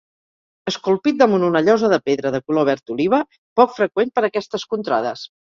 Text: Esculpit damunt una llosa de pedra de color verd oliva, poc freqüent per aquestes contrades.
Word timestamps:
Esculpit 0.71 1.19
damunt 1.19 1.45
una 1.49 1.61
llosa 1.67 1.91
de 1.93 2.01
pedra 2.11 2.33
de 2.37 2.41
color 2.47 2.67
verd 2.71 2.95
oliva, 2.97 3.21
poc 3.63 3.79
freqüent 3.79 4.15
per 4.17 4.29
aquestes 4.31 4.71
contrades. 4.75 5.33